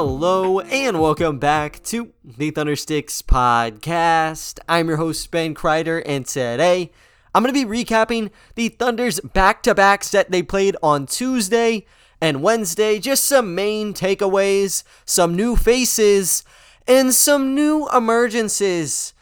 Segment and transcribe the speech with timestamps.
[0.00, 4.60] Hello and welcome back to the Thundersticks podcast.
[4.68, 6.92] I'm your host Ben Kreider, and today
[7.34, 11.84] I'm going to be recapping the Thunder's back-to-back set they played on Tuesday
[12.20, 13.00] and Wednesday.
[13.00, 16.44] Just some main takeaways, some new faces,
[16.86, 19.14] and some new emergences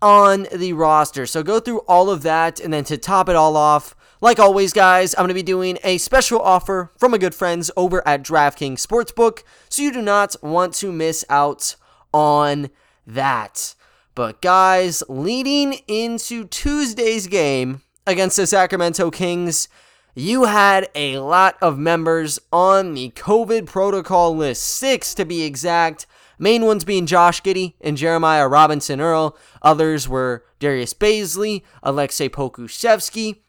[0.00, 1.26] on the roster.
[1.26, 4.72] So go through all of that, and then to top it all off, like always,
[4.72, 8.22] guys, I'm going to be doing a special offer from my good friends over at
[8.22, 11.76] DraftKings Sportsbook, so you do not want to miss out
[12.12, 12.70] on
[13.06, 13.74] that.
[14.14, 19.68] But, guys, leading into Tuesday's game against the Sacramento Kings,
[20.14, 26.06] you had a lot of members on the COVID protocol list, six to be exact.
[26.38, 29.36] Main ones being Josh Giddey and Jeremiah Robinson Earl.
[29.62, 33.40] Others were Darius Bazley, Alexei Pokusevski,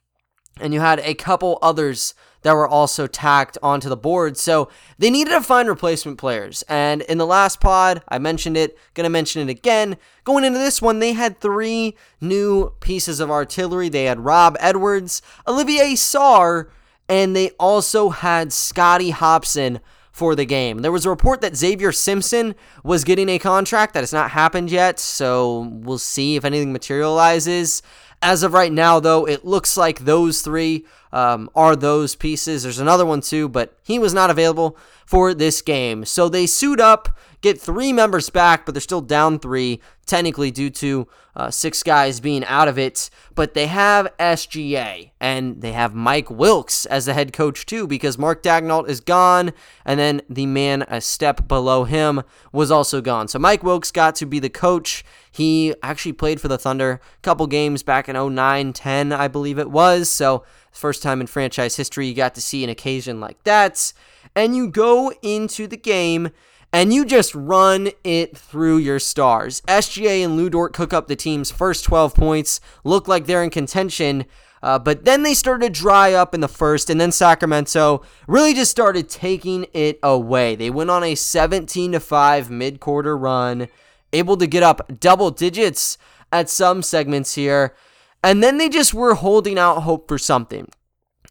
[0.60, 4.38] and you had a couple others that were also tacked onto the board.
[4.38, 6.64] So they needed to find replacement players.
[6.68, 9.98] And in the last pod, I mentioned it, gonna mention it again.
[10.24, 13.90] Going into this one, they had three new pieces of artillery.
[13.90, 16.70] They had Rob Edwards, Olivier Sarr,
[17.08, 19.80] and they also had Scotty Hopson
[20.12, 20.80] for the game.
[20.80, 22.54] There was a report that Xavier Simpson
[22.84, 27.82] was getting a contract that has not happened yet, so we'll see if anything materializes.
[28.22, 32.64] As of right now, though, it looks like those three um, are those pieces.
[32.64, 36.06] There's another one too, but he was not available for this game.
[36.06, 37.10] So they suit up,
[37.42, 42.20] get three members back, but they're still down three, technically due to uh, six guys
[42.20, 43.10] being out of it.
[43.34, 48.18] But they have SGA and they have Mike Wilks as the head coach too, because
[48.18, 49.52] Mark Daigneault is gone,
[49.86, 53.28] and then the man a step below him was also gone.
[53.28, 55.04] So Mike Wilks got to be the coach.
[55.32, 59.58] He actually played for the Thunder a couple games back in 09 10, I believe
[59.58, 60.10] it was.
[60.10, 63.92] So, first time in franchise history you got to see an occasion like that.
[64.36, 66.30] And you go into the game
[66.74, 69.62] and you just run it through your stars.
[69.68, 74.26] SGA and Dort cook up the team's first 12 points, look like they're in contention.
[74.64, 78.54] Uh, but then they started to dry up in the first, and then Sacramento really
[78.54, 80.56] just started taking it away.
[80.56, 83.68] They went on a 17 to 5 mid quarter run
[84.14, 85.98] able to get up double digits
[86.32, 87.76] at some segments here.
[88.24, 90.68] And then they just were holding out hope for something.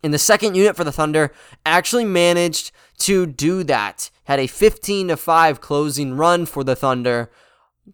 [0.03, 1.33] In the second unit for the Thunder,
[1.65, 4.11] actually managed to do that.
[4.25, 7.31] Had a 15 to 5 closing run for the Thunder.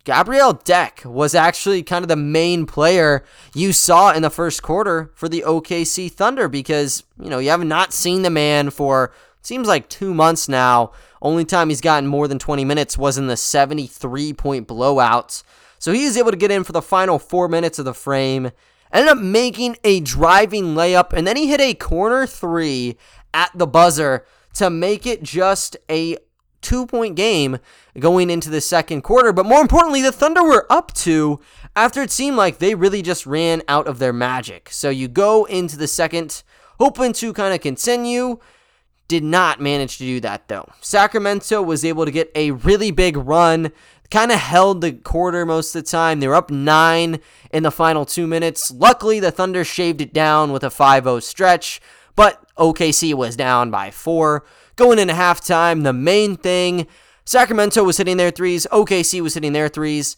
[0.05, 3.25] Gabriel Deck was actually kind of the main player
[3.55, 7.65] you saw in the first quarter for the OKC Thunder because, you know, you have
[7.65, 12.29] not seen the man for seems like 2 months now only time he's gotten more
[12.29, 15.43] than 20 minutes was in the 73 point blowouts.
[15.79, 18.51] So he is able to get in for the final four minutes of the frame.
[18.93, 22.97] Ended up making a driving layup, and then he hit a corner three
[23.35, 24.25] at the buzzer
[24.59, 26.17] to make it just a
[26.63, 27.59] two point game
[27.99, 29.33] going into the second quarter.
[29.33, 31.41] But more importantly, the Thunder were up two
[31.75, 34.69] after it seemed like they really just ran out of their magic.
[34.71, 36.43] So you go into the second,
[36.79, 38.39] hoping to kind of continue
[39.09, 40.69] did not manage to do that though.
[40.81, 43.71] Sacramento was able to get a really big run,
[44.11, 46.21] kind of held the quarter most of the time.
[46.21, 47.21] They were up nine
[47.53, 48.71] in the final two minutes.
[48.71, 51.81] Luckily, the Thunder shaved it down with a 5 0 stretch,
[52.17, 54.45] but OKC was down by four.
[54.77, 56.87] Going into halftime, the main thing
[57.27, 60.17] Sacramento was hitting their threes, OKC was hitting their threes.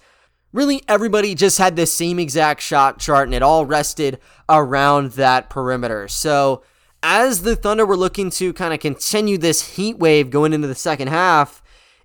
[0.52, 5.48] Really, everybody just had the same exact shot chart, and it all rested around that
[5.48, 6.06] perimeter.
[6.08, 6.62] So,
[7.02, 10.74] as the Thunder were looking to kind of continue this heat wave going into the
[10.74, 11.62] second half,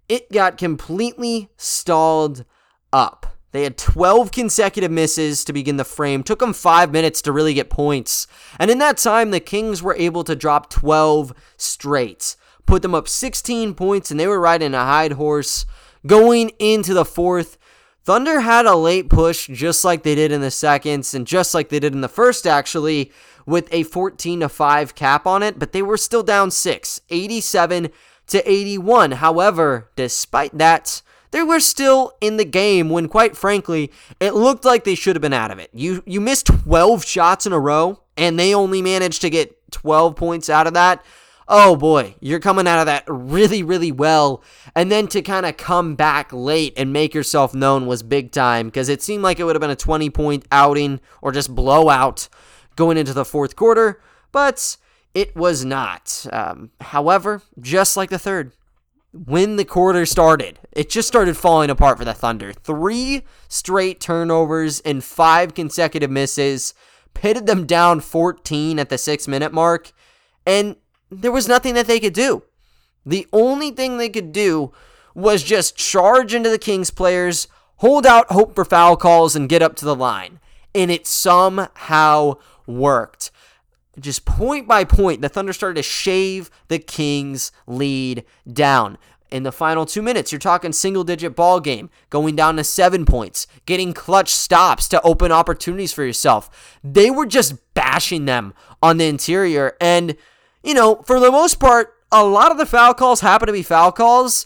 [0.07, 2.45] it got completely stalled
[2.91, 3.32] up.
[3.53, 6.23] They had 12 consecutive misses to begin the frame.
[6.23, 8.27] Took them five minutes to really get points.
[8.59, 12.35] And in that time, the Kings were able to drop 12 straight.
[12.65, 15.65] Put them up 16 points, and they were riding a hide horse
[16.05, 17.57] going into the fourth.
[18.03, 21.69] Thunder had a late push just like they did in the seconds, and just like
[21.69, 23.11] they did in the first, actually
[23.45, 27.89] with a 14 to 5 cap on it, but they were still down 6, 87
[28.27, 29.11] to 81.
[29.11, 31.01] However, despite that,
[31.33, 35.21] they were still in the game when quite frankly, it looked like they should have
[35.21, 35.71] been out of it.
[35.73, 40.15] You you missed 12 shots in a row and they only managed to get 12
[40.15, 41.03] points out of that.
[41.47, 44.43] Oh boy, you're coming out of that really, really well.
[44.75, 48.67] And then to kind of come back late and make yourself known was big time
[48.67, 52.29] because it seemed like it would have been a 20 point outing or just blowout
[52.75, 53.99] going into the fourth quarter,
[54.31, 54.77] but
[55.15, 56.27] it was not.
[56.31, 58.51] Um, however, just like the third,
[59.13, 62.51] when the quarter started, it just started falling apart for the Thunder.
[62.51, 66.73] Three straight turnovers and five consecutive misses
[67.13, 69.91] pitted them down 14 at the six minute mark,
[70.47, 70.75] and
[71.11, 72.43] there was nothing that they could do.
[73.05, 74.71] The only thing they could do
[75.13, 79.61] was just charge into the Kings players, hold out hope for foul calls, and get
[79.61, 80.39] up to the line.
[80.73, 83.29] And it somehow worked.
[83.99, 88.97] Just point by point, the Thunder started to shave the Kings' lead down
[89.33, 90.31] in the final two minutes.
[90.31, 95.01] You're talking single digit ball game, going down to seven points, getting clutch stops to
[95.01, 96.79] open opportunities for yourself.
[96.83, 99.75] They were just bashing them on the interior.
[99.79, 100.15] And,
[100.63, 103.63] you know, for the most part, a lot of the foul calls happen to be
[103.63, 104.45] foul calls.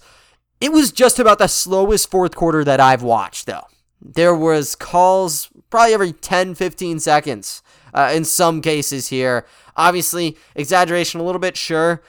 [0.61, 3.67] It was just about the slowest fourth quarter that I've watched, though.
[4.01, 7.61] There was calls probably every 10, 15 seconds
[7.97, 9.45] uh, in some cases here.
[9.75, 12.01] Obviously, exaggeration a little bit, sure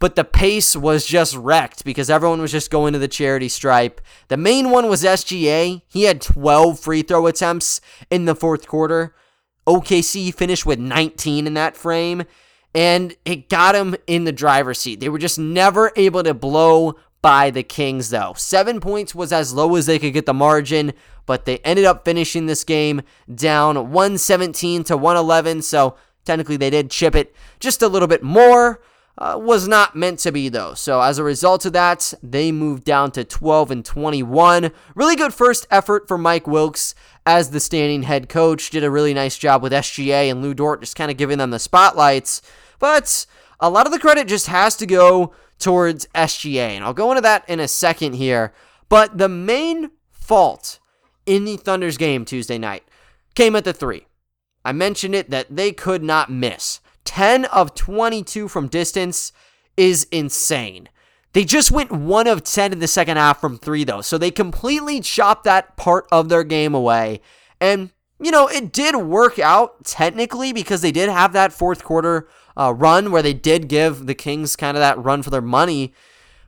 [0.00, 4.00] but the pace was just wrecked because everyone was just going to the charity stripe.
[4.28, 5.82] The main one was SGA.
[5.86, 7.80] He had 12 free throw attempts
[8.10, 9.14] in the fourth quarter.
[9.66, 12.24] OKC finished with 19 in that frame,
[12.74, 15.00] and it got him in the driver's seat.
[15.00, 18.34] They were just never able to blow by the Kings, though.
[18.36, 20.92] Seven points was as low as they could get the margin,
[21.26, 23.02] but they ended up finishing this game
[23.32, 28.80] down 117 to 111, so technically they did chip it just a little bit more
[29.20, 30.74] uh, was not meant to be though.
[30.74, 34.72] So as a result of that, they moved down to 12 and 21.
[34.94, 36.94] Really good first effort for Mike Wilks
[37.26, 38.70] as the standing head coach.
[38.70, 41.50] Did a really nice job with SGA and Lu Dort, just kind of giving them
[41.50, 42.40] the spotlights.
[42.78, 43.26] But
[43.60, 47.20] a lot of the credit just has to go towards SGA, and I'll go into
[47.22, 48.52] that in a second here.
[48.88, 50.80] But the main fault
[51.26, 52.82] in the Thunder's game Tuesday night
[53.34, 54.06] came at the three.
[54.64, 56.80] I mentioned it that they could not miss.
[57.04, 59.32] 10 of 22 from distance
[59.76, 60.88] is insane.
[61.32, 64.00] They just went 1 of 10 in the second half from 3 though.
[64.00, 67.20] So they completely chopped that part of their game away.
[67.60, 67.90] And
[68.22, 72.74] you know, it did work out technically because they did have that fourth quarter uh,
[72.76, 75.92] run where they did give the Kings kind of that run for their money.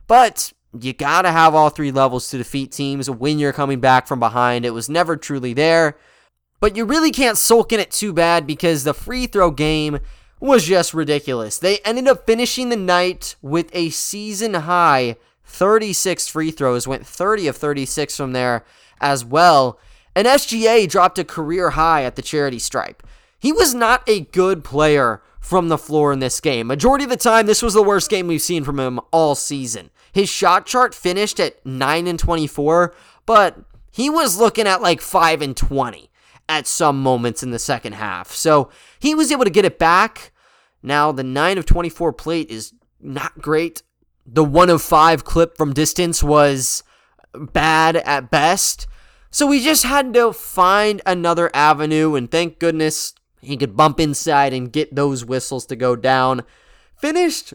[0.07, 4.07] But you got to have all three levels to defeat teams when you're coming back
[4.07, 4.65] from behind.
[4.65, 5.97] It was never truly there.
[6.59, 9.99] But you really can't sulk in it too bad because the free throw game
[10.39, 11.57] was just ridiculous.
[11.57, 17.47] They ended up finishing the night with a season high 36 free throws, went 30
[17.47, 18.65] of 36 from there
[18.99, 19.79] as well.
[20.15, 23.03] And SGA dropped a career high at the charity stripe.
[23.39, 26.67] He was not a good player from the floor in this game.
[26.67, 29.91] Majority of the time, this was the worst game we've seen from him all season.
[30.11, 32.95] His shot chart finished at 9 and 24,
[33.25, 33.59] but
[33.91, 36.09] he was looking at like 5 and 20
[36.49, 38.31] at some moments in the second half.
[38.31, 38.69] So
[38.99, 40.31] he was able to get it back,
[40.83, 43.81] now, the 9 of 24 plate is not great.
[44.25, 46.83] The 1 of 5 clip from distance was
[47.33, 48.85] bad at best.
[49.31, 54.53] So we just had to find another avenue, and thank goodness he could bump inside
[54.53, 56.43] and get those whistles to go down.
[56.97, 57.53] Finished,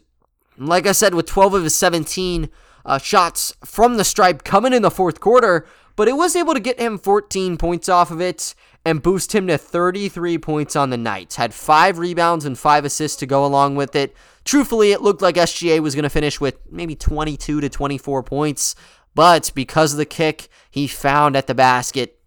[0.57, 2.49] like I said, with 12 of his 17
[2.85, 6.61] uh, shots from the stripe coming in the fourth quarter, but it was able to
[6.61, 8.55] get him 14 points off of it
[8.85, 11.35] and boost him to 33 points on the night.
[11.35, 14.15] Had five rebounds and five assists to go along with it.
[14.45, 18.75] Truthfully, it looked like SGA was going to finish with maybe 22 to 24 points,
[19.15, 22.18] but because of the kick he found at the basket,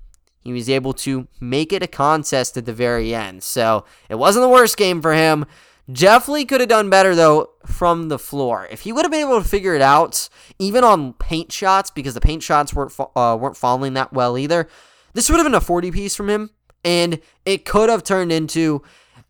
[0.41, 3.43] he was able to make it a contest at the very end.
[3.43, 5.45] So it wasn't the worst game for him.
[5.91, 8.67] Jeff Lee could have done better though from the floor.
[8.71, 10.29] If he would have been able to figure it out,
[10.59, 14.67] even on paint shots, because the paint shots weren't uh, weren't falling that well either.
[15.13, 16.51] This would have been a 40 piece from him,
[16.83, 18.81] and it could have turned into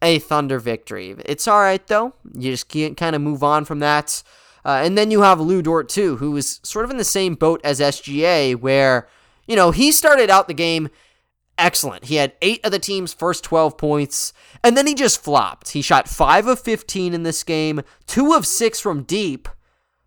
[0.01, 1.15] a Thunder victory.
[1.25, 2.13] It's all right, though.
[2.34, 4.24] You just can't kind of move on from that.
[4.63, 7.36] Uh, and then you have Lu Dort, too, who was sort of in the same
[7.36, 9.08] boat as SGA, where,
[9.51, 10.88] you know, he started out the game
[11.58, 12.05] excellent.
[12.05, 14.31] He had eight of the team's first 12 points,
[14.63, 15.72] and then he just flopped.
[15.72, 19.50] He shot five of 15 in this game, two of six from deep,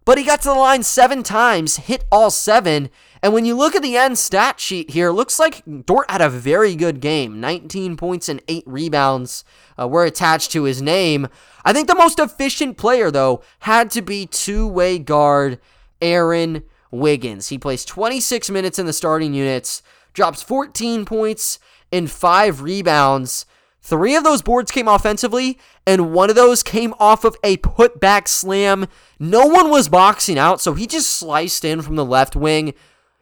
[0.07, 2.89] but he got to the line seven times, hit all seven,
[3.23, 6.31] and when you look at the end stat sheet here, looks like Dort had a
[6.31, 7.39] very good game.
[7.39, 9.45] 19 points and 8 rebounds
[9.79, 11.29] uh, were attached to his name.
[11.67, 15.61] I think the most efficient player, though, had to be two way guard
[16.01, 16.63] Aaron
[16.95, 17.49] Wiggins.
[17.49, 19.83] He plays 26 minutes in the starting units,
[20.13, 21.59] drops 14 points
[21.93, 23.47] and 5 rebounds.
[23.81, 28.29] Three of those boards came offensively, and one of those came off of a putback
[28.29, 28.87] slam.
[29.19, 32.73] No one was boxing out, so he just sliced in from the left wing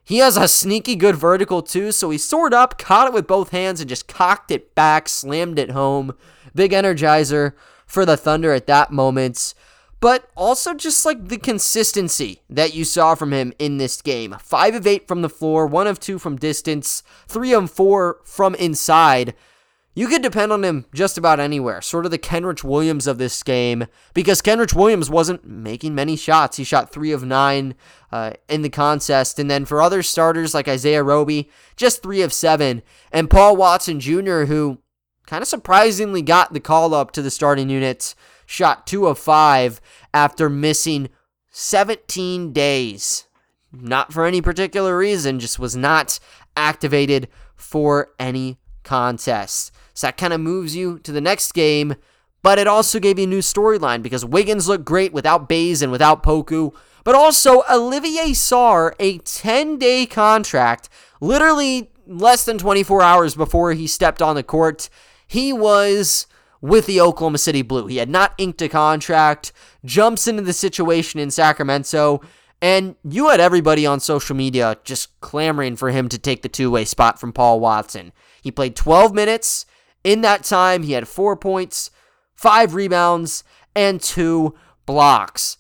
[0.05, 3.51] he has a sneaky good vertical too, so he soared up, caught it with both
[3.51, 6.15] hands, and just cocked it back, slammed it home.
[6.55, 7.53] Big energizer
[7.87, 9.55] for the Thunder at that moment.
[10.03, 14.35] But also just like the consistency that you saw from him in this game.
[14.37, 18.57] 5 of 8 from the floor, 1 of 2 from distance, 3 of 4 from
[18.57, 19.35] inside.
[19.95, 21.81] you could depend on him just about anywhere.
[21.81, 26.57] Sort of the Kenrich Williams of this game, because Kenrich Williams wasn't making many shots.
[26.57, 27.77] He shot three of nine
[28.11, 29.39] uh, in the contest.
[29.39, 32.83] And then for other starters like Isaiah Roby, just three of seven.
[33.13, 34.79] And Paul Watson Jr., who
[35.27, 38.17] kind of surprisingly got the call up to the starting unit,
[38.53, 39.81] shot two of five
[40.13, 41.09] after missing
[41.51, 43.27] 17 days.
[43.73, 46.21] Not for any particular reason, just was not
[46.55, 49.73] activated for any contest.
[49.95, 51.95] So that kind of moves you to the next game,
[52.43, 55.91] but it also gave you a new storyline because Wiggins looked great without Bays and
[55.91, 60.91] without Poku, but also Olivier Sarr, a 10 day contract,
[61.23, 64.91] literally less than 24 hours before he stepped on the court.
[65.27, 66.27] He was
[66.63, 67.89] with the Oklahoma City Blue.
[67.89, 69.53] He had not inked a contract,
[69.85, 72.23] jumps into the situation in Sacramento,
[72.63, 76.71] and you had everybody on social media just clamoring for him to take the two
[76.71, 78.13] way spot from Paul Watson.
[78.41, 79.67] He played 12 minutes.
[80.05, 81.91] In that time, he had four points,
[82.35, 84.55] five rebounds, and two
[84.87, 85.59] blocks.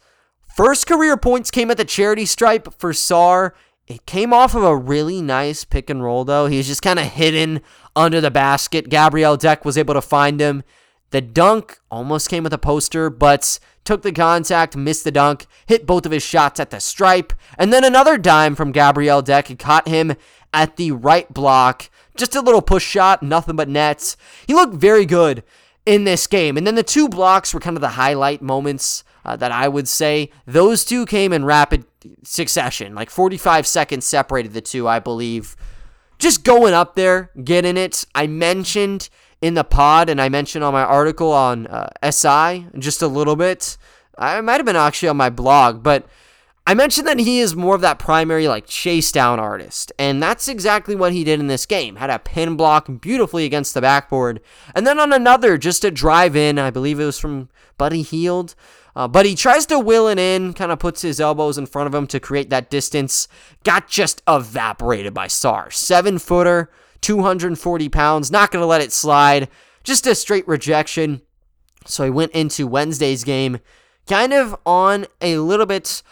[0.57, 3.53] First career points came at the charity stripe for Sarr.
[3.89, 6.47] It came off of a really nice pick and roll, though.
[6.47, 7.63] He was just kind of hidden
[7.97, 8.89] under the basket.
[8.89, 10.63] Gabriel Deck was able to find him.
[11.12, 15.87] The dunk almost came with a poster, but took the contact, missed the dunk, hit
[15.87, 19.59] both of his shots at the stripe, and then another dime from Gabriel Deck and
[19.59, 20.14] caught him
[20.52, 24.16] at the right block just a little push shot, nothing but nets.
[24.47, 25.42] He looked very good
[25.87, 26.57] in this game.
[26.57, 29.88] And then the two blocks were kind of the highlight moments uh, that I would
[29.88, 30.31] say.
[30.47, 31.85] Those two came in rapid
[32.23, 35.57] succession, like 45 seconds separated the two, I believe.
[36.19, 38.07] Just going up there, getting it.
[38.14, 39.09] I mentioned
[39.43, 43.37] in the pod, and I mentioned on my article on uh, SI just a little
[43.37, 43.77] bit.
[44.17, 46.07] I might have been actually on my blog, but
[46.65, 50.47] I mentioned that he is more of that primary like chase down artist, and that's
[50.47, 51.97] exactly what he did in this game.
[51.97, 54.41] Had a pin block beautifully against the backboard,
[54.75, 56.59] and then on another just a drive in.
[56.59, 58.55] I believe it was from Buddy Hield.
[58.95, 61.87] Uh, but he tries to will it in, kind of puts his elbows in front
[61.87, 63.27] of him to create that distance.
[63.65, 65.73] Got just evaporated by Sarr.
[65.73, 66.71] Seven footer,
[67.03, 69.49] 240 pounds, not going to let it slide.
[69.85, 71.21] Just a straight rejection.
[71.85, 73.59] So he went into Wednesday's game
[74.09, 76.03] kind of on a little bit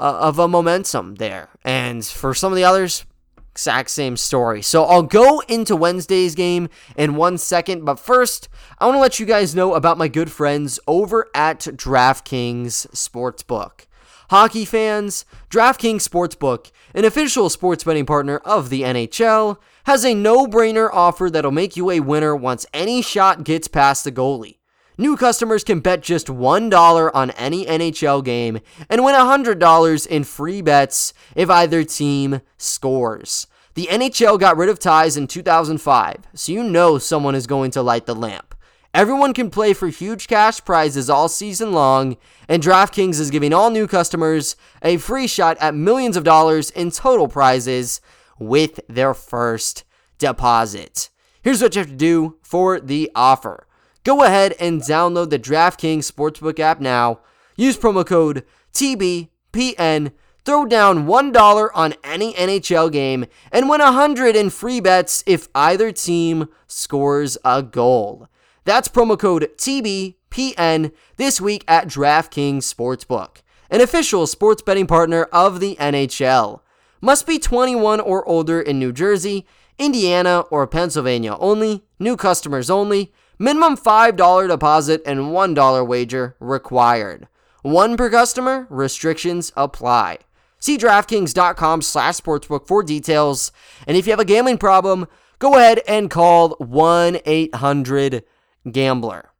[0.00, 1.48] uh, of a momentum there.
[1.64, 3.04] And for some of the others,
[3.52, 4.62] exact same story.
[4.62, 9.20] So I'll go into Wednesday's game in one second, but first, I want to let
[9.20, 13.86] you guys know about my good friends over at DraftKings Sportsbook.
[14.30, 20.46] Hockey fans, DraftKings Sportsbook, an official sports betting partner of the NHL, has a no
[20.46, 24.58] brainer offer that'll make you a winner once any shot gets past the goalie.
[24.98, 28.60] New customers can bet just $1 on any NHL game
[28.90, 33.46] and win $100 in free bets if either team scores.
[33.74, 37.82] The NHL got rid of ties in 2005, so you know someone is going to
[37.82, 38.54] light the lamp.
[38.92, 43.70] Everyone can play for huge cash prizes all season long, and DraftKings is giving all
[43.70, 48.02] new customers a free shot at millions of dollars in total prizes
[48.46, 49.84] with their first
[50.18, 51.10] deposit.
[51.42, 53.66] Here's what you have to do for the offer.
[54.04, 57.20] Go ahead and download the DraftKings Sportsbook app now.
[57.56, 60.12] Use promo code TBPN.
[60.44, 65.92] Throw down $1 on any NHL game and win 100 in free bets if either
[65.92, 68.26] team scores a goal.
[68.64, 75.60] That's promo code TBPN this week at DraftKings Sportsbook, an official sports betting partner of
[75.60, 76.61] the NHL.
[77.04, 79.44] Must be 21 or older in New Jersey,
[79.76, 81.82] Indiana, or Pennsylvania only.
[81.98, 83.12] New customers only.
[83.40, 87.26] Minimum $5 deposit and $1 wager required.
[87.62, 90.18] One per customer, restrictions apply.
[90.60, 93.50] See DraftKings.com slash sportsbook for details.
[93.84, 95.08] And if you have a gambling problem,
[95.40, 98.22] go ahead and call 1 800
[98.70, 99.30] Gambler.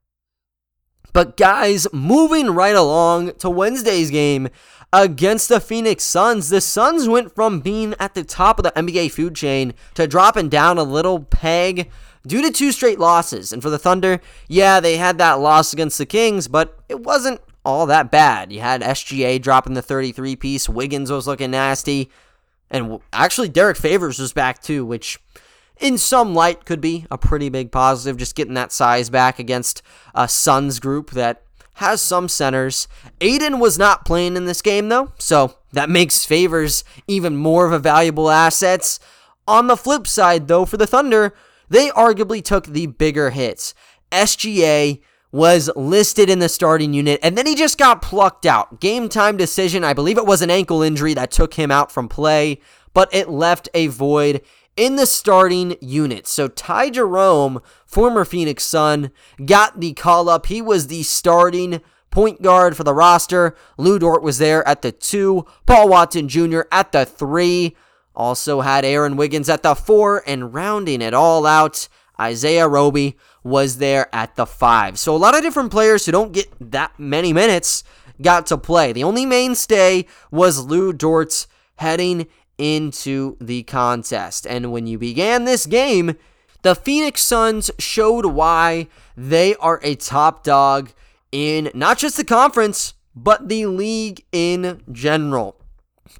[1.13, 4.49] But guys, moving right along to Wednesday's game
[4.93, 9.11] against the Phoenix Suns, the Suns went from being at the top of the NBA
[9.13, 11.91] food chain to dropping down a little peg
[12.27, 13.53] due to two straight losses.
[13.53, 17.41] And for the Thunder, yeah, they had that loss against the Kings, but it wasn't
[17.65, 18.53] all that bad.
[18.53, 22.11] You had SGA dropping the 33 piece, Wiggins was looking nasty,
[22.71, 25.19] and actually Derrick Favors was back too, which
[25.81, 29.83] in some light could be a pretty big positive, just getting that size back against
[30.15, 31.43] a Suns group that
[31.75, 32.89] has some centers.
[33.21, 37.73] Ayton was not playing in this game though, so that makes Favors even more of
[37.73, 38.99] a valuable asset.
[39.49, 41.35] On the flip side though, for the Thunder,
[41.69, 43.75] they arguably took the bigger hits.
[44.11, 45.01] SGA
[45.33, 48.81] was listed in the starting unit, and then he just got plucked out.
[48.81, 49.83] Game time decision.
[49.83, 52.61] I believe it was an ankle injury that took him out from play,
[52.93, 54.43] but it left a void
[54.77, 56.27] in the starting unit.
[56.27, 59.11] So Ty Jerome, former Phoenix Sun,
[59.45, 60.47] got the call up.
[60.47, 63.57] He was the starting point guard for the roster.
[63.77, 65.47] Lu Dort was there at the two.
[65.67, 66.63] Paul Watson Jr.
[66.71, 67.77] at the three.
[68.15, 70.23] Also had Aaron Wiggins at the four.
[70.27, 71.89] And rounding it all out,
[72.21, 74.99] Isaiah Roby was there at the five.
[74.99, 77.83] So a lot of different players who don't get that many minutes
[78.21, 78.93] got to play.
[78.93, 82.27] The only mainstay was Lu Dort's heading
[82.63, 84.47] into the contest.
[84.47, 86.17] And when you began this game,
[86.63, 90.93] the Phoenix Suns showed why they are a top dog
[91.33, 95.57] in not just the conference, but the league in general.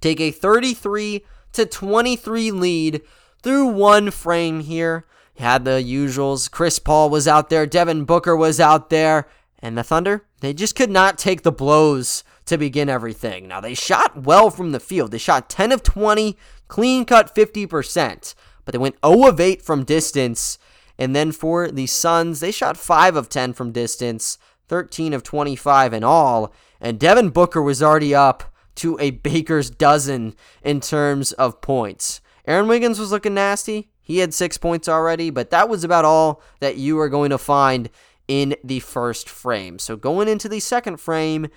[0.01, 3.03] Take a 33 to 23 lead
[3.41, 5.07] through one frame here.
[5.39, 6.51] Had the usuals.
[6.51, 9.29] Chris Paul was out there, Devin Booker was out there,
[9.61, 13.49] and the Thunder, they just could not take the blows to begin everything.
[13.49, 15.11] Now, they shot well from the field.
[15.11, 16.37] They shot 10 of 20,
[16.69, 18.35] clean cut 50%,
[18.65, 20.59] but they went 0 of 8 from distance.
[20.99, 25.93] And then for the Suns, they shot 5 of 10 from distance, 13 of 25
[25.93, 26.53] in all.
[26.81, 28.45] And Devin Booker was already up
[28.77, 32.21] to a baker's dozen in terms of points.
[32.47, 33.91] Aaron Wiggins was looking nasty.
[34.01, 37.39] He had six points already, but that was about all that you were going to
[37.39, 37.89] find
[38.27, 39.79] in the first frame.
[39.79, 41.49] So going into the second frame,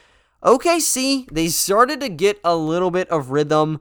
[0.44, 3.80] OKC, they started to get a little bit of rhythm.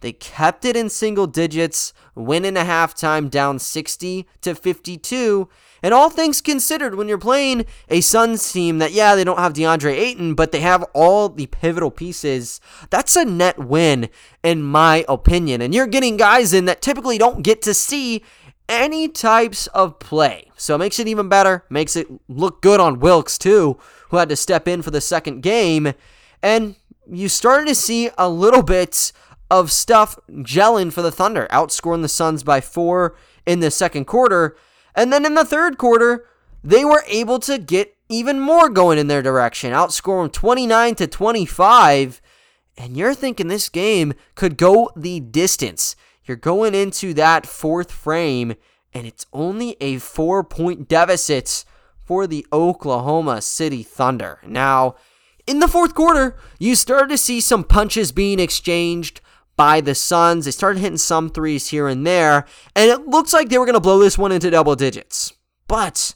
[0.00, 5.48] They kept it in single digits, win in a halftime down 60 to 52.
[5.82, 9.52] And all things considered, when you're playing a Suns team that, yeah, they don't have
[9.52, 14.08] DeAndre Ayton, but they have all the pivotal pieces, that's a net win,
[14.42, 15.60] in my opinion.
[15.60, 18.22] And you're getting guys in that typically don't get to see
[18.68, 20.50] any types of play.
[20.56, 23.78] So it makes it even better, makes it look good on Wilks, too,
[24.10, 25.92] who had to step in for the second game.
[26.42, 26.76] And
[27.10, 29.12] you started to see a little bit
[29.50, 34.56] of stuff gelling for the Thunder, outscoring the Suns by four in the second quarter.
[34.94, 36.26] And then in the third quarter,
[36.62, 42.20] they were able to get even more going in their direction, outscoring 29 to 25.
[42.76, 45.96] And you're thinking this game could go the distance.
[46.24, 48.54] You're going into that fourth frame,
[48.92, 51.64] and it's only a four point deficit
[52.08, 54.38] for the Oklahoma City Thunder.
[54.46, 54.94] Now,
[55.46, 59.20] in the fourth quarter, you started to see some punches being exchanged
[59.58, 60.46] by the Suns.
[60.46, 63.74] They started hitting some threes here and there, and it looks like they were going
[63.74, 65.34] to blow this one into double digits.
[65.66, 66.14] But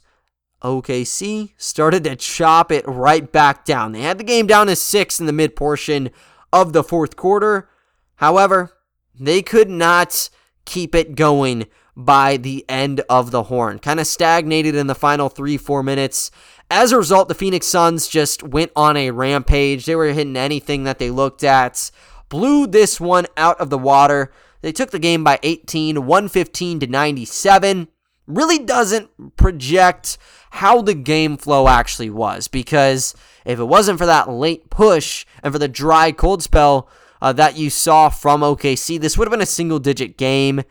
[0.63, 3.91] OKC started to chop it right back down.
[3.91, 6.09] They had the game down to six in the mid portion
[6.51, 7.69] of the fourth quarter.
[8.15, 8.71] However,
[9.13, 10.31] they could not
[10.65, 13.79] keep it going by the end of the horn.
[13.79, 16.31] Kind of stagnated in the final three, four minutes.
[16.71, 19.85] As a result, the Phoenix Suns just went on a rampage.
[19.85, 21.91] They were hitting anything that they looked at
[22.33, 24.31] blew this one out of the water.
[24.61, 27.87] They took the game by 18, 115 to 97.
[28.25, 30.17] Really doesn't project
[30.49, 33.13] how the game flow actually was because
[33.45, 36.89] if it wasn't for that late push and for the dry cold spell
[37.21, 40.63] uh, that you saw from OKC, this would have been a single digit game.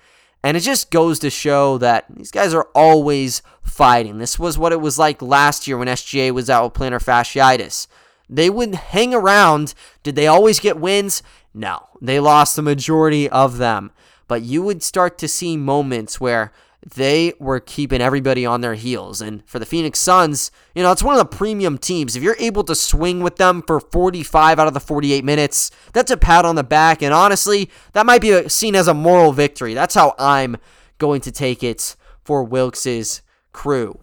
[0.45, 4.19] And it just goes to show that these guys are always fighting.
[4.19, 7.87] This was what it was like last year when SGA was out with plantar fasciitis.
[8.29, 9.75] They would hang around.
[10.03, 11.23] Did they always get wins?
[11.55, 13.93] No, they lost the majority of them.
[14.27, 16.53] But you would start to see moments where
[16.85, 19.21] they were keeping everybody on their heels.
[19.21, 22.17] And for the Phoenix Suns, you know, it's one of the premium teams.
[22.17, 26.11] If you're able to swing with them for 45 out of the 48 minutes, that's
[26.11, 27.03] a pat on the back.
[27.03, 29.75] And honestly, that might be seen as a moral victory.
[29.75, 30.57] That's how I'm
[30.99, 34.01] going to take it for Wilks's crew.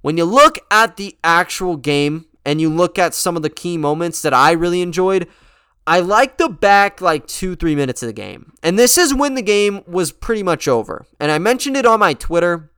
[0.00, 3.76] When you look at the actual game and you look at some of the key
[3.76, 5.28] moments that I really enjoyed,
[5.86, 8.52] I like the back like two, three minutes of the game.
[8.62, 11.06] And this is when the game was pretty much over.
[11.20, 12.70] And I mentioned it on my Twitter.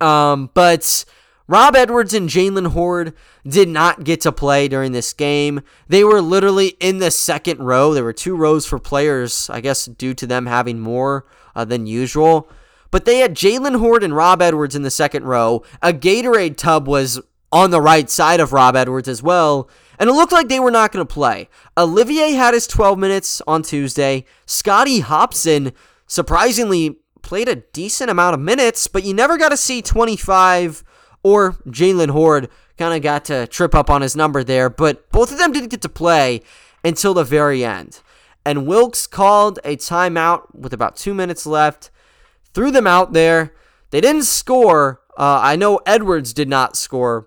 [0.00, 1.04] Um, but
[1.48, 3.14] Rob Edwards and Jalen Hoard
[3.46, 5.60] did not get to play during this game.
[5.88, 7.94] They were literally in the second row.
[7.94, 11.86] There were two rows for players, I guess, due to them having more uh, than
[11.86, 12.48] usual.
[12.90, 15.64] But they had Jalen Hoard and Rob Edwards in the second row.
[15.82, 17.20] A Gatorade tub was
[17.52, 19.68] on the right side of Rob Edwards as well.
[19.98, 21.48] And it looked like they were not going to play.
[21.76, 24.24] Olivier had his 12 minutes on Tuesday.
[24.44, 25.72] Scotty Hopson
[26.06, 30.84] surprisingly played a decent amount of minutes, but you never got to see 25
[31.22, 35.32] or Jalen Hoard kind of got to trip up on his number there, but both
[35.32, 36.42] of them didn't get to play
[36.84, 38.00] until the very end.
[38.44, 41.90] And Wilks called a timeout with about two minutes left,
[42.54, 43.52] threw them out there.
[43.90, 45.00] They didn't score.
[45.18, 47.26] Uh, I know Edwards did not score,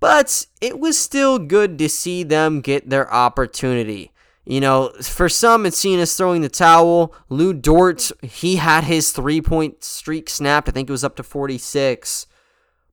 [0.00, 4.12] but it was still good to see them get their opportunity.
[4.44, 7.14] You know, for some, it's seen as throwing the towel.
[7.28, 10.68] Lu Dort, he had his three point streak snapped.
[10.68, 12.26] I think it was up to 46.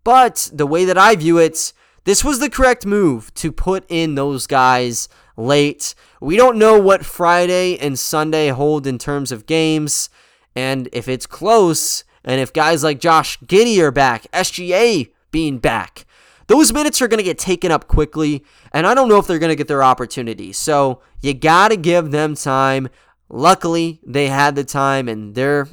[0.03, 1.71] But the way that I view it,
[2.03, 5.95] this was the correct move to put in those guys late.
[6.19, 10.09] We don't know what Friday and Sunday hold in terms of games.
[10.55, 16.04] And if it's close, and if guys like Josh Giddey are back, SGA being back,
[16.47, 19.39] those minutes are going to get taken up quickly, and I don't know if they're
[19.39, 20.53] going to get their opportunity.
[20.53, 22.89] So you got to give them time.
[23.29, 25.67] Luckily, they had the time, and their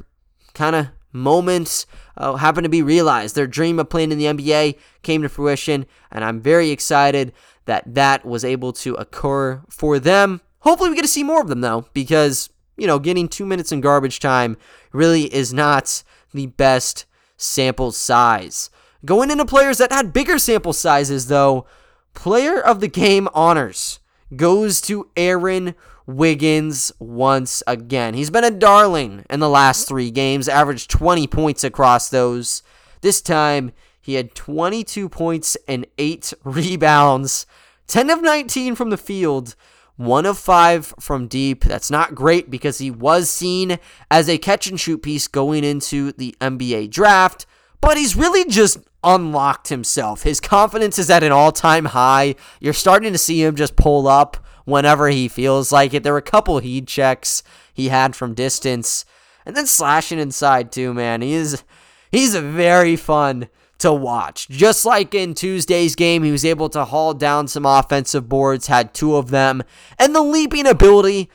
[0.54, 3.34] kind of moments uh, happened to be realized.
[3.34, 7.32] Their dream of playing in the NBA came to fruition, and I'm very excited
[7.66, 10.40] that that was able to occur for them.
[10.60, 13.72] Hopefully, we get to see more of them, though, because, you know, getting two minutes
[13.72, 14.56] in garbage time
[14.92, 17.04] really is not the best
[17.36, 18.70] sample size.
[19.04, 21.66] Going into players that had bigger sample sizes, though,
[22.14, 23.98] player of the game honors
[24.36, 25.74] goes to Aaron
[26.06, 28.14] Wiggins once again.
[28.14, 32.62] He's been a darling in the last three games, averaged 20 points across those.
[33.00, 37.46] This time, he had 22 points and 8 rebounds,
[37.88, 39.54] 10 of 19 from the field,
[39.96, 41.64] 1 of 5 from deep.
[41.64, 43.78] That's not great because he was seen
[44.10, 47.46] as a catch and shoot piece going into the NBA draft,
[47.82, 50.22] but he's really just unlocked himself.
[50.22, 52.36] His confidence is at an all time high.
[52.60, 56.02] You're starting to see him just pull up whenever he feels like it.
[56.02, 57.42] There were a couple heat checks
[57.74, 59.04] he had from distance.
[59.44, 61.20] And then slashing inside too, man.
[61.20, 61.64] He's
[62.10, 64.48] he's very fun to watch.
[64.48, 68.94] Just like in Tuesday's game, he was able to haul down some offensive boards, had
[68.94, 69.64] two of them,
[69.98, 71.28] and the leaping ability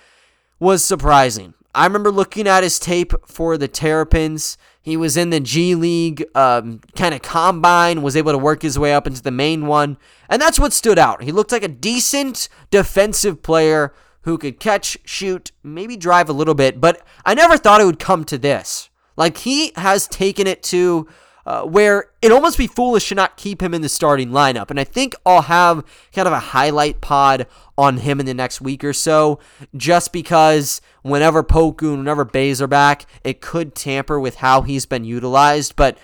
[0.58, 1.54] was surprising.
[1.76, 4.58] I remember looking at his tape for the Terrapins.
[4.88, 8.80] He was in the G League um, kind of combine, was able to work his
[8.80, 9.98] way up into the main one,
[10.30, 11.24] and that's what stood out.
[11.24, 16.54] He looked like a decent defensive player who could catch, shoot, maybe drive a little
[16.54, 18.90] bit, but I never thought it would come to this.
[19.18, 21.06] Like, he has taken it to
[21.48, 24.70] uh, where it almost be foolish to not keep him in the starting lineup.
[24.70, 25.82] And I think I'll have
[26.12, 29.40] kind of a highlight pod on him in the next week or so,
[29.74, 34.86] just because whenever Poku and whenever Bays are back, it could tamper with how he's
[34.86, 35.78] been utilized.
[35.78, 35.98] But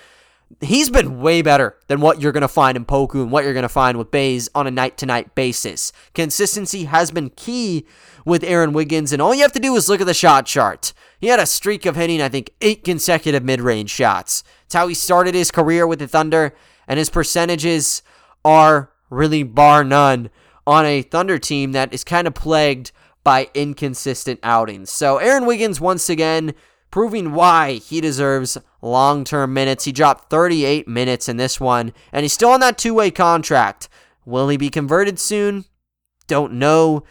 [0.62, 3.54] he's been way better than what you're going to find in Poku and what you're
[3.54, 5.92] going to find with Bays on a night to night basis.
[6.14, 7.86] Consistency has been key
[8.26, 10.94] with Aaron Wiggins, and all you have to do is look at the shot chart.
[11.20, 14.44] He had a streak of hitting, I think, eight consecutive mid range shots.
[14.66, 16.56] It's how he started his career with the Thunder,
[16.88, 18.02] and his percentages
[18.46, 20.30] are really bar none
[20.66, 22.92] on a Thunder team that is kind of plagued
[23.24, 24.90] by inconsistent outings.
[24.90, 26.54] So Aaron Wiggins once again
[26.94, 29.86] proving why he deserves long-term minutes.
[29.86, 33.90] He dropped 38 minutes in this one and he's still on that two-way contract.
[34.26, 35.66] Will he be converted soon?
[36.28, 37.04] Don't know.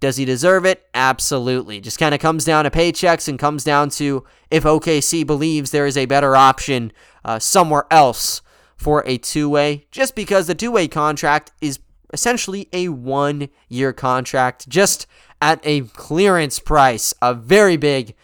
[0.00, 0.86] Does he deserve it?
[0.94, 1.82] Absolutely.
[1.82, 5.84] Just kind of comes down to paychecks and comes down to if OKC believes there
[5.84, 6.90] is a better option
[7.22, 8.40] uh, somewhere else
[8.78, 11.78] for a two way, just because the two way contract is
[12.10, 15.06] essentially a one year contract, just
[15.42, 18.14] at a clearance price, a very big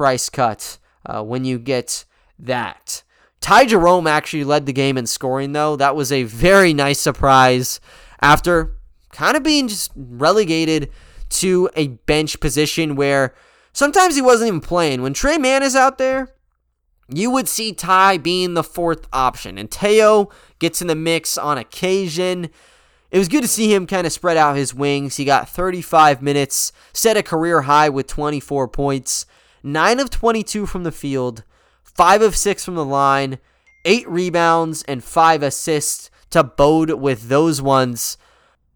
[0.00, 2.06] price cut uh, when you get
[2.38, 3.02] that.
[3.42, 5.76] Ty Jerome actually led the game in scoring, though.
[5.76, 7.80] That was a very nice surprise
[8.22, 8.78] after
[9.12, 10.90] kind of being just relegated
[11.28, 13.34] to a bench position where
[13.74, 15.02] sometimes he wasn't even playing.
[15.02, 16.32] When Tre Mann is out there,
[17.06, 19.58] you would see Ty being the fourth option.
[19.58, 22.48] And Teo gets in the mix on occasion.
[23.10, 25.18] It was good to see him kind of spread out his wings.
[25.18, 29.26] He got 35 minutes, set a career high with 24 points,
[29.62, 31.44] 9 of 22 from the field,
[31.84, 33.38] 5 of 6 from the line,
[33.84, 38.16] 8 rebounds, and 5 assists to bode with those ones.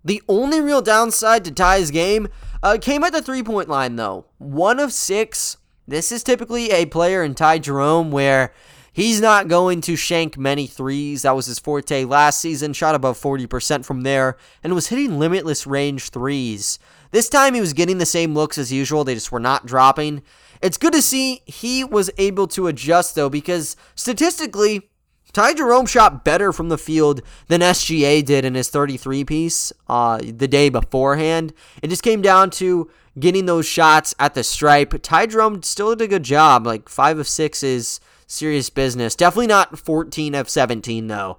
[0.04, 2.28] The only real downside to Ty's game
[2.62, 4.26] uh, came at the three point line, though.
[4.38, 5.56] One of six.
[5.86, 8.52] This is typically a player in Ty Jerome where
[8.94, 11.22] he's not going to shank many threes.
[11.22, 15.66] That was his forte last season, shot above 40% from there, and was hitting limitless
[15.66, 16.78] range threes.
[17.10, 20.22] This time he was getting the same looks as usual, they just were not dropping.
[20.62, 24.88] It's good to see he was able to adjust, though, because statistically,
[25.34, 30.20] Ty Jerome shot better from the field than SGA did in his 33 piece uh,
[30.22, 31.52] the day beforehand.
[31.82, 34.94] It just came down to getting those shots at the stripe.
[35.02, 36.66] Ty Jerome still did a good job.
[36.66, 38.00] Like 5 of 6 is
[38.34, 39.14] serious business.
[39.14, 41.38] Definitely not 14 of 17, though.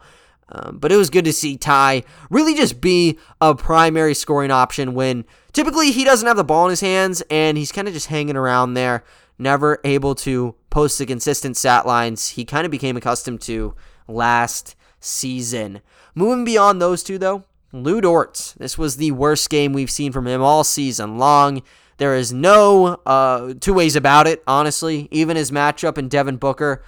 [0.49, 4.93] Um, but it was good to see Ty really just be a primary scoring option
[4.93, 8.07] when typically he doesn't have the ball in his hands and he's kind of just
[8.07, 9.03] hanging around there
[9.37, 13.73] never able to post the consistent stat lines he kind of became accustomed to
[14.07, 15.81] last season.
[16.13, 18.55] Moving beyond those two, though, Lu Dort.
[18.57, 21.61] This was the worst game we've seen from him all season long.
[21.97, 25.07] There is no uh, two ways about it, honestly.
[25.11, 26.83] Even his matchup in Devin Booker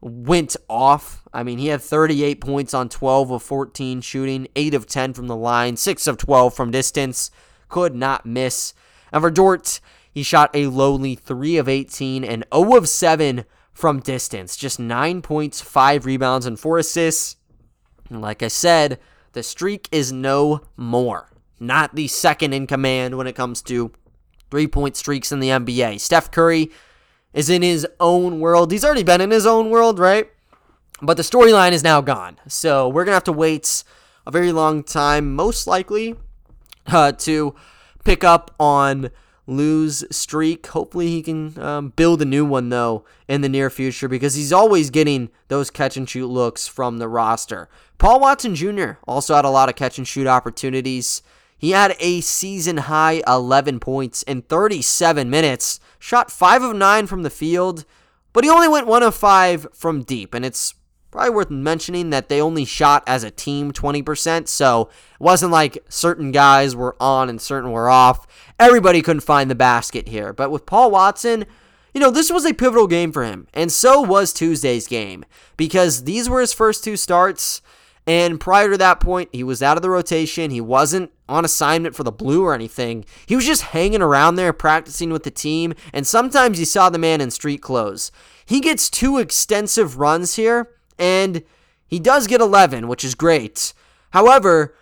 [0.00, 1.22] went off.
[1.32, 5.26] I mean, he had 38 points on 12 of 14 shooting, 8 of 10 from
[5.26, 7.30] the line, 6 of 12 from distance.
[7.68, 8.72] Could not miss.
[9.12, 14.00] And for Dort, he shot a lowly 3 of 18 and 0 of 7 from
[14.00, 14.56] distance.
[14.56, 17.36] Just 9 points, 5 rebounds, and 4 assists.
[18.08, 18.98] And like I said,
[19.32, 21.30] the streak is no more.
[21.60, 23.92] Not the second in command when it comes to
[24.50, 26.00] three point streaks in the NBA.
[26.00, 26.70] Steph Curry
[27.32, 28.72] is in his own world.
[28.72, 30.30] He's already been in his own world, right?
[31.02, 32.38] But the storyline is now gone.
[32.48, 33.84] So we're going to have to wait
[34.26, 36.16] a very long time, most likely,
[36.86, 37.54] uh, to
[38.04, 39.10] pick up on
[39.46, 40.66] Lu's streak.
[40.68, 44.52] Hopefully, he can um, build a new one, though, in the near future because he's
[44.52, 47.68] always getting those catch and shoot looks from the roster.
[47.98, 48.92] Paul Watson Jr.
[49.06, 51.22] also had a lot of catch and shoot opportunities.
[51.58, 57.22] He had a season high 11 points in 37 minutes, shot 5 of 9 from
[57.22, 57.84] the field,
[58.32, 60.34] but he only went 1 of 5 from deep.
[60.34, 60.74] And it's
[61.10, 65.82] probably worth mentioning that they only shot as a team 20%, so it wasn't like
[65.88, 68.26] certain guys were on and certain were off.
[68.60, 70.34] Everybody couldn't find the basket here.
[70.34, 71.46] But with Paul Watson,
[71.94, 75.24] you know, this was a pivotal game for him, and so was Tuesday's game,
[75.56, 77.62] because these were his first two starts.
[78.06, 80.52] And prior to that point, he was out of the rotation.
[80.52, 83.04] He wasn't on assignment for the blue or anything.
[83.26, 86.98] He was just hanging around there practicing with the team, and sometimes you saw the
[86.98, 88.12] man in street clothes.
[88.44, 91.42] He gets two extensive runs here, and
[91.88, 93.72] he does get 11, which is great.
[94.10, 94.76] However,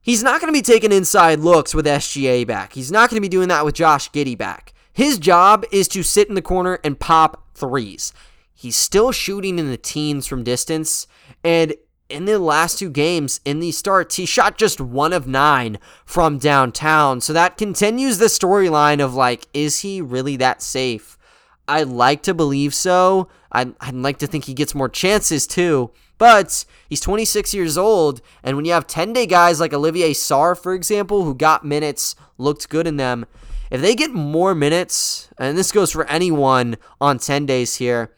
[0.00, 2.72] he's not going to be taking inside looks with SGA back.
[2.72, 4.72] He's not going to be doing that with Josh Giddey back.
[4.90, 8.14] His job is to sit in the corner and pop threes.
[8.54, 11.06] He's still shooting in the teens from distance,
[11.42, 11.74] and
[12.08, 16.38] in the last two games in these starts, he shot just one of nine from
[16.38, 17.20] downtown.
[17.20, 21.18] So that continues the storyline of like, is he really that safe?
[21.66, 23.28] I'd like to believe so.
[23.50, 25.90] I'd, I'd like to think he gets more chances too.
[26.18, 30.56] But he's 26 years old, and when you have 10 day guys like Olivier Sarr,
[30.56, 33.26] for example, who got minutes, looked good in them,
[33.70, 38.14] if they get more minutes, and this goes for anyone on 10 days here,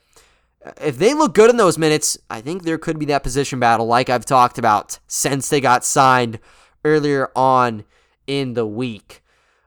[0.81, 3.87] if they look good in those minutes, I think there could be that position battle,
[3.87, 6.39] like I've talked about since they got signed
[6.85, 7.85] earlier on
[8.27, 9.23] in the week.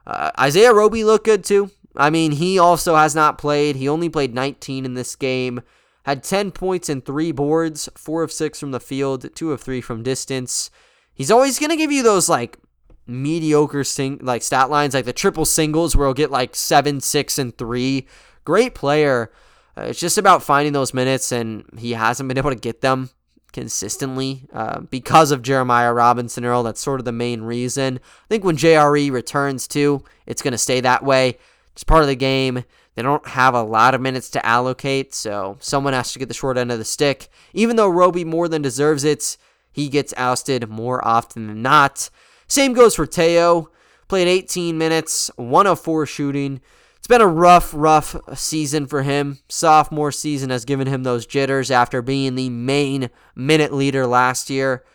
[0.05, 1.71] Uh, Isaiah Roby looked good too.
[1.95, 3.75] I mean, he also has not played.
[3.75, 5.61] He only played 19 in this game.
[6.03, 9.81] Had 10 points and 3 boards, 4 of 6 from the field, 2 of 3
[9.81, 10.71] from distance.
[11.13, 12.57] He's always going to give you those like
[13.05, 17.37] mediocre sing like stat lines like the triple singles where he'll get like 7, 6
[17.37, 18.07] and 3.
[18.45, 19.31] Great player.
[19.79, 23.09] Uh, it's just about finding those minutes, and he hasn't been able to get them
[23.51, 26.63] consistently uh, because of Jeremiah Robinson Earl.
[26.63, 27.99] That's sort of the main reason.
[28.03, 31.37] I think when JRE returns too, it's going to stay that way.
[31.73, 32.63] It's part of the game.
[32.95, 36.33] They don't have a lot of minutes to allocate, so someone has to get the
[36.33, 37.29] short end of the stick.
[37.53, 39.37] Even though Roby more than deserves it,
[39.71, 42.09] he gets ousted more often than not.
[42.47, 43.69] Same goes for Teo.
[44.09, 49.39] Played 18 minutes, 104 shooting, it's been a rough, rough season for him.
[49.49, 54.85] Sophomore season has given him those jitters after being the main minute leader last year.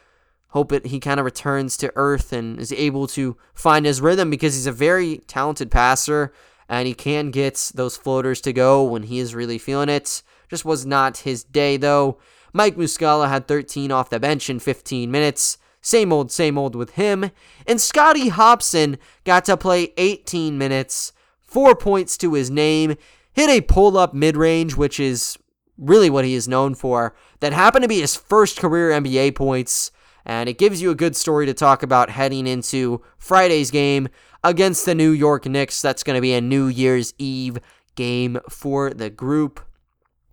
[0.50, 4.30] Hope it he kind of returns to earth and is able to find his rhythm
[4.30, 6.32] because he's a very talented passer
[6.68, 10.22] and he can get those floaters to go when he is really feeling it.
[10.48, 12.18] Just was not his day though.
[12.52, 15.58] Mike Muscala had 13 off the bench in 15 minutes.
[15.80, 17.32] Same old, same old with him.
[17.66, 21.12] And Scotty Hopson got to play 18 minutes
[21.54, 22.96] four points to his name,
[23.32, 25.38] hit a pull up mid range, which is
[25.78, 27.14] really what he is known for.
[27.38, 29.92] That happened to be his first career NBA points,
[30.26, 34.08] and it gives you a good story to talk about heading into Friday's game
[34.42, 35.80] against the New York Knicks.
[35.80, 37.58] That's going to be a New Year's Eve
[37.94, 39.60] game for the group.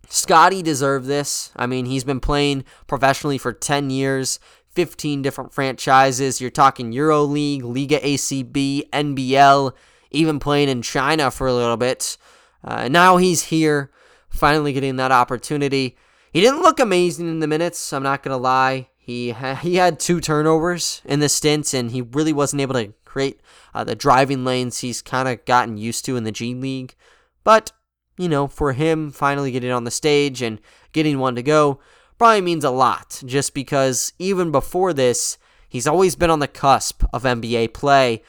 [0.10, 1.52] Scotty deserved this.
[1.56, 6.42] I mean, he's been playing professionally for 10 years, 15 different franchises.
[6.42, 9.74] You're talking EuroLeague, Liga ACB, NBL
[10.12, 12.18] even playing in China for a little bit.
[12.64, 13.92] Uh, now he's here,
[14.30, 15.98] finally getting that opportunity.
[16.32, 17.92] He didn't look amazing in the minutes.
[17.92, 18.90] I'm not gonna lie.
[18.98, 22.94] He ha- he had two turnovers in the stint, and he really wasn't able to
[23.04, 23.42] create
[23.74, 26.96] uh, the driving lanes he's kind of gotten used to in the G League.
[27.44, 27.72] But
[28.18, 30.60] you know, for him finally getting on the stage and
[30.94, 31.80] getting one to go
[32.18, 33.22] probably means a lot.
[33.26, 38.22] Just because even before this, he's always been on the cusp of NBA play.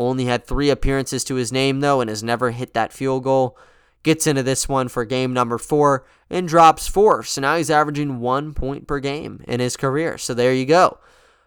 [0.00, 3.58] Only had three appearances to his name, though, and has never hit that field goal.
[4.02, 7.22] Gets into this one for game number four and drops four.
[7.22, 10.16] So now he's averaging one point per game in his career.
[10.16, 10.98] So there you go.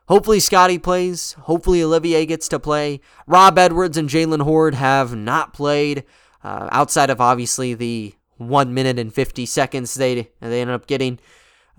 [0.08, 1.34] Hopefully, Scotty plays.
[1.34, 3.00] Hopefully, Olivier gets to play.
[3.26, 6.04] Rob Edwards and Jalen Hoard have not played,
[6.44, 11.18] uh, outside of obviously the one minute and 50 seconds they, they ended up getting.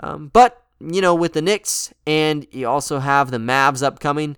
[0.01, 4.37] Um, but, you know, with the Knicks and you also have the Mavs upcoming,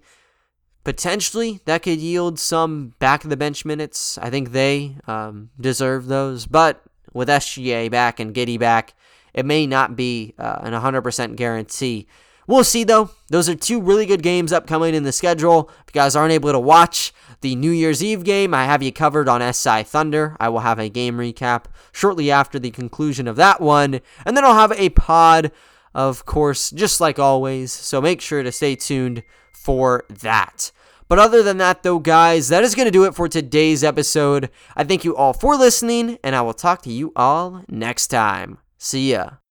[0.86, 4.18] potentially that could yield some back of the bench minutes.
[4.18, 6.46] I think they um, deserve those.
[6.46, 6.80] But
[7.12, 8.94] with SGA back and Giddey back,
[9.34, 12.06] it may not be uh, an 100% guarantee.
[12.46, 13.10] We'll see though.
[13.30, 15.68] Those are two really good games upcoming in the schedule.
[15.80, 18.92] If you guys aren't able to watch the New Year's Eve game, I have you
[18.92, 20.36] covered on SI Thunder.
[20.38, 24.00] I will have a game recap shortly after the conclusion of that one.
[24.24, 25.50] And then I'll have a pod,
[25.96, 27.72] of course, just like always.
[27.72, 29.24] So make sure to stay tuned
[29.66, 30.70] for that.
[31.08, 34.48] But other than that, though, guys, that is going to do it for today's episode.
[34.76, 38.58] I thank you all for listening, and I will talk to you all next time.
[38.78, 39.45] See ya.